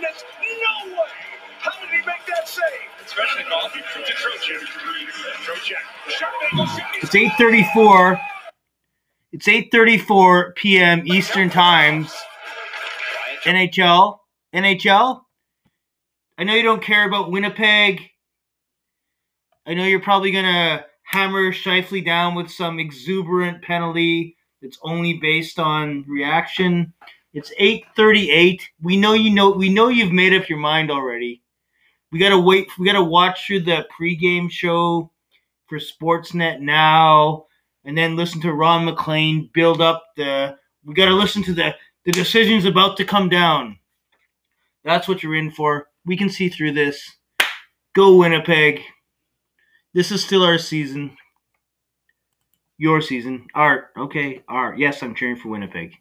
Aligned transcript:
goodness, 0.00 0.24
no 0.40 0.92
way! 0.92 1.08
How 1.58 1.72
did 1.80 1.90
he 1.90 2.06
make 2.06 2.26
that 2.26 2.48
save? 2.48 2.62
Especially 3.04 3.42
to 3.42 3.48
Trocheck. 3.48 4.60
Trocheck. 5.44 5.76
Shot. 6.08 6.32
It's 7.02 7.14
8:34. 7.14 8.20
It's 9.32 9.46
8:34 9.46 10.54
p.m. 10.54 11.02
Eastern 11.06 11.50
Times. 11.50 12.14
NHL, 13.44 14.18
NHL. 14.54 15.22
I 16.38 16.44
know 16.44 16.54
you 16.54 16.62
don't 16.62 16.82
care 16.82 17.06
about 17.06 17.30
Winnipeg. 17.30 18.08
I 19.66 19.74
know 19.74 19.84
you're 19.84 20.00
probably 20.00 20.30
gonna 20.30 20.84
hammer 21.04 21.52
Scheifele 21.52 22.04
down 22.04 22.34
with 22.34 22.50
some 22.50 22.78
exuberant 22.78 23.62
penalty 23.62 24.36
that's 24.62 24.78
only 24.82 25.14
based 25.14 25.58
on 25.58 26.04
reaction. 26.08 26.92
It's 27.32 27.52
8:38. 27.58 28.62
We 28.82 28.96
know 28.96 29.12
you 29.12 29.30
know 29.30 29.50
we 29.50 29.68
know 29.68 29.88
you've 29.88 30.12
made 30.12 30.34
up 30.34 30.48
your 30.48 30.58
mind 30.58 30.90
already. 30.90 31.42
We 32.10 32.18
gotta 32.18 32.38
wait. 32.38 32.66
We 32.78 32.86
gotta 32.86 33.02
watch 33.02 33.46
through 33.46 33.60
the 33.60 33.86
pregame 33.96 34.50
show 34.50 35.12
for 35.68 35.78
Sportsnet 35.78 36.60
now, 36.60 37.46
and 37.84 37.96
then 37.96 38.16
listen 38.16 38.40
to 38.40 38.52
Ron 38.52 38.84
MacLean 38.84 39.48
build 39.54 39.80
up 39.80 40.04
the. 40.16 40.58
We 40.84 40.94
gotta 40.94 41.14
listen 41.14 41.44
to 41.44 41.54
the 41.54 41.76
the 42.04 42.10
decision's 42.12 42.64
about 42.64 42.96
to 42.96 43.04
come 43.04 43.28
down. 43.28 43.78
That's 44.84 45.06
what 45.06 45.22
you're 45.22 45.36
in 45.36 45.50
for. 45.52 45.88
We 46.04 46.16
can 46.16 46.30
see 46.30 46.48
through 46.48 46.72
this. 46.72 47.16
Go 47.94 48.16
Winnipeg. 48.16 48.80
This 49.94 50.10
is 50.10 50.24
still 50.24 50.42
our 50.42 50.58
season. 50.58 51.16
Your 52.78 53.00
season. 53.00 53.46
Art. 53.54 53.90
Okay. 53.96 54.42
Art. 54.48 54.78
Yes, 54.78 55.02
I'm 55.02 55.14
cheering 55.14 55.36
for 55.36 55.48
Winnipeg. 55.48 55.94